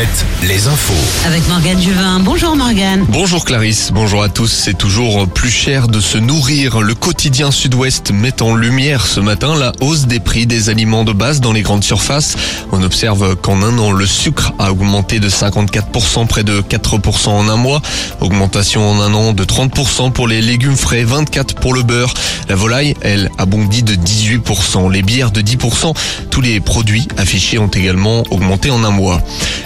Alouette, 0.00 0.26
les 0.44 0.66
infos. 0.66 1.26
Avec 1.26 1.46
Morgane 1.48 1.80
Juvin. 1.80 2.20
Bonjour 2.20 2.56
Morgane. 2.56 3.04
Bonjour 3.08 3.44
Clarisse, 3.44 3.90
bonjour 3.92 4.22
à 4.22 4.30
tous. 4.30 4.48
C'est 4.50 4.78
toujours 4.78 5.28
plus 5.28 5.50
cher 5.50 5.88
de 5.88 6.00
se 6.00 6.16
nourrir. 6.16 6.80
Le 6.80 6.94
quotidien 6.94 7.50
sud-ouest 7.50 8.10
met 8.10 8.40
en 8.40 8.54
lumière 8.54 9.06
ce 9.06 9.20
matin 9.20 9.54
la 9.58 9.72
hausse 9.80 10.06
des 10.06 10.18
prix 10.18 10.46
des 10.46 10.70
aliments 10.70 11.04
de 11.04 11.12
base 11.12 11.40
dans 11.40 11.52
les 11.52 11.60
grandes 11.60 11.84
surfaces. 11.84 12.36
On 12.72 12.82
observe 12.82 13.36
qu'en 13.36 13.62
un 13.62 13.78
an, 13.78 13.92
le 13.92 14.06
sucre 14.06 14.54
a 14.58 14.72
augmenté 14.72 15.20
de 15.20 15.28
54%, 15.28 16.26
près 16.26 16.44
de 16.44 16.62
4% 16.62 17.28
en 17.28 17.48
un 17.48 17.56
mois. 17.56 17.82
Augmentation 18.20 18.88
en 18.90 19.00
un 19.02 19.12
an 19.12 19.32
de 19.34 19.44
30% 19.44 20.12
pour 20.12 20.28
les 20.28 20.40
légumes 20.40 20.76
frais, 20.76 21.04
24% 21.04 21.54
pour 21.56 21.74
le 21.74 21.82
beurre. 21.82 22.14
La 22.48 22.54
volaille, 22.54 22.94
elle, 23.02 23.30
a 23.36 23.44
bondi 23.44 23.82
de 23.82 23.96
18%. 23.96 24.90
Les 24.90 25.02
bières 25.02 25.30
de 25.30 25.42
10%. 25.42 25.94
Tous 26.30 26.40
les 26.40 26.60
produits 26.60 27.06
affichés 27.18 27.58
ont 27.58 27.68
également 27.68 28.22
augmenté 28.30 28.70
en 28.70 28.82
un 28.82 28.90
mois. 28.90 29.20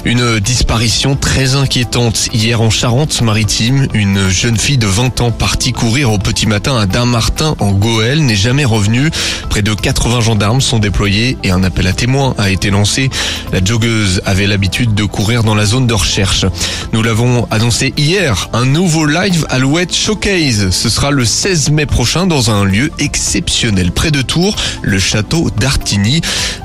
Une 0.04 0.23
disparition 0.40 1.16
très 1.16 1.54
inquiétante 1.54 2.28
hier 2.32 2.60
en 2.60 2.70
Charente-Maritime. 2.70 3.88
Une 3.94 4.28
jeune 4.28 4.56
fille 4.56 4.78
de 4.78 4.86
20 4.86 5.20
ans 5.20 5.30
partie 5.30 5.72
courir 5.72 6.12
au 6.12 6.18
petit 6.18 6.46
matin 6.46 6.76
à 6.76 6.86
Dain-Martin 6.86 7.54
en 7.58 7.72
Goël 7.72 8.24
n'est 8.24 8.34
jamais 8.34 8.64
revenue. 8.64 9.10
Près 9.50 9.62
de 9.62 9.74
80 9.74 10.20
gendarmes 10.20 10.60
sont 10.60 10.78
déployés 10.78 11.36
et 11.42 11.50
un 11.50 11.62
appel 11.62 11.86
à 11.86 11.92
témoins 11.92 12.34
a 12.38 12.50
été 12.50 12.70
lancé. 12.70 13.10
La 13.52 13.64
joggeuse 13.64 14.22
avait 14.24 14.46
l'habitude 14.46 14.94
de 14.94 15.04
courir 15.04 15.44
dans 15.44 15.54
la 15.54 15.66
zone 15.66 15.86
de 15.86 15.94
recherche. 15.94 16.46
Nous 16.92 17.02
l'avons 17.02 17.46
annoncé 17.50 17.92
hier, 17.96 18.48
un 18.52 18.64
nouveau 18.64 19.06
live 19.06 19.46
Alouette 19.50 19.94
Showcase. 19.94 20.70
Ce 20.70 20.88
sera 20.88 21.10
le 21.10 21.24
16 21.24 21.70
mai 21.70 21.86
prochain 21.86 22.26
dans 22.26 22.50
un 22.50 22.64
lieu 22.64 22.90
exceptionnel 22.98 23.92
près 23.92 24.10
de 24.10 24.22
Tours, 24.22 24.56
le 24.82 24.98
château 24.98 25.50
d'Artigny. 25.58 26.20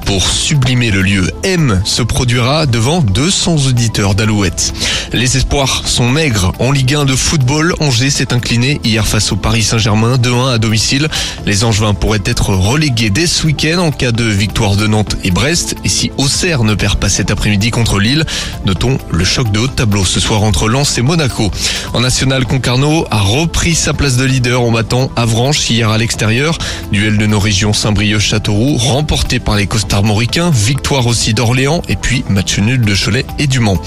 Pour 0.06 0.28
sublimer 0.28 0.90
le 0.90 1.04
lieu, 1.04 1.32
M 1.44 1.82
se 1.86 2.02
produira 2.02 2.66
devant 2.66 3.02
200 3.02 3.49
auditeurs 3.56 4.16
d'Alouette. 4.16 4.74
Les 5.14 5.38
espoirs 5.38 5.84
sont 5.86 6.08
maigres. 6.08 6.52
En 6.60 6.72
Ligue 6.72 6.96
1 6.96 7.06
de 7.06 7.16
football, 7.16 7.74
Angers 7.80 8.10
s'est 8.10 8.34
incliné 8.34 8.80
hier 8.84 9.08
face 9.08 9.32
au 9.32 9.36
Paris 9.36 9.64
Saint-Germain 9.64 10.18
2-1 10.18 10.54
à 10.54 10.58
domicile. 10.58 11.08
Les 11.46 11.64
Angevins 11.64 11.94
pourraient 11.94 12.22
être 12.26 12.54
relégués 12.54 13.10
dès 13.10 13.28
ce 13.28 13.46
week-end 13.46 13.80
en 13.80 13.92
cas 13.92 14.12
de 14.12 14.24
victoire 14.24 14.76
de 14.76 14.88
Nantes 14.88 15.18
et 15.24 15.32
Brest. 15.32 15.76
Et 15.84 15.90
si 15.90 16.12
Auxerre 16.18 16.64
ne 16.64 16.76
perd 16.76 17.00
pas 17.00 17.10
cet 17.10 17.32
après-midi 17.32 17.72
contre 17.72 18.00
Lille, 18.00 18.26
notons 18.66 18.98
le 19.12 19.24
choc 19.24 19.52
de 19.52 19.60
haut 19.60 19.68
de 19.68 19.72
tableau 19.72 20.06
ce 20.06 20.20
soir 20.20 20.44
entre 20.44 20.70
Lens 20.70 20.98
et 20.98 21.02
Monaco. 21.02 21.52
En 21.94 22.02
national, 22.02 22.46
Concarneau 22.46 23.08
a 23.10 23.20
repris 23.20 23.76
sa 23.76 23.94
place 23.94 24.18
de 24.18 24.26
leader 24.26 24.62
en 24.62 24.72
battant 24.72 25.12
Avranches 25.16 25.70
hier 25.70 25.90
à 25.90 25.98
l'extérieur. 25.98 26.58
Duel 26.92 27.18
de 27.18 27.26
nos 27.26 27.40
régions 27.40 27.74
Saint-Brieuc-Châteauroux 27.74 28.78
remporté 28.78 29.40
par 29.40 29.56
les 29.56 29.68
costards 29.68 30.04
mauricains. 30.04 30.52
Victoire 30.52 31.08
aussi 31.08 31.34
d'Orléans 31.34 31.82
et 31.88 31.96
puis 31.96 32.24
match 32.30 32.60
nul 32.60 32.82
de 32.82 32.96
Cholet 32.96 33.26
et 33.40 33.48
du 33.48 33.60
Mans. 33.60 33.82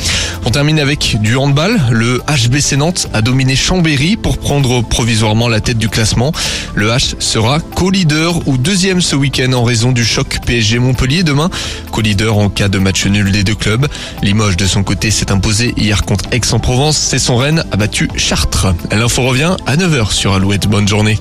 On 0.44 0.50
termine 0.50 0.80
avec 0.80 1.18
du 1.20 1.36
handball. 1.36 1.80
Le 1.90 2.20
HBC 2.26 2.76
Nantes 2.76 3.08
a 3.12 3.22
dominé 3.22 3.54
Chambéry 3.54 4.16
pour 4.16 4.38
prendre 4.38 4.82
provisoirement 4.82 5.48
la 5.48 5.60
tête 5.60 5.78
du 5.78 5.88
classement. 5.88 6.32
Le 6.74 6.88
H 6.88 7.14
sera 7.20 7.60
co-leader 7.60 8.48
ou 8.48 8.56
deuxième 8.56 9.00
ce 9.00 9.14
week-end 9.14 9.52
en 9.52 9.62
raison 9.62 9.92
du 9.92 10.04
choc 10.04 10.38
PSG 10.44 10.78
Montpellier 10.78 11.22
demain. 11.22 11.50
Co-leader 11.92 12.36
en 12.36 12.48
cas 12.48 12.68
de 12.68 12.78
match 12.78 13.06
nul 13.06 13.30
des 13.30 13.44
deux 13.44 13.54
clubs. 13.54 13.86
Limoges 14.22 14.56
de 14.56 14.66
son 14.66 14.82
côté 14.82 15.10
s'est 15.10 15.30
imposé 15.30 15.74
hier 15.76 16.02
contre 16.02 16.24
Aix-en-Provence. 16.32 16.96
C'est 16.96 17.18
son 17.18 17.36
Rennes 17.36 17.64
a 17.70 17.76
battu 17.76 18.08
Chartres. 18.16 18.74
L'info 18.90 19.22
revient 19.22 19.56
à 19.66 19.76
9h 19.76 20.10
sur 20.12 20.34
Alouette. 20.34 20.66
Bonne 20.66 20.88
journée. 20.88 21.18